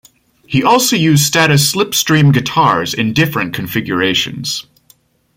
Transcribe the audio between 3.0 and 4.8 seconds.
different configurations.